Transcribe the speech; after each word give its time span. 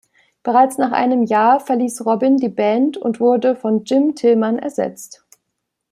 Bereits 0.41 0.79
nach 0.79 0.93
einem 0.93 1.25
Jahr 1.25 1.59
verließ 1.59 2.07
Robin 2.07 2.37
die 2.37 2.49
Band 2.49 2.97
und 2.97 3.19
wurde 3.19 3.55
von 3.55 3.83
Jim 3.85 4.15
Tillman 4.15 4.57
ersetzt. 4.57 5.23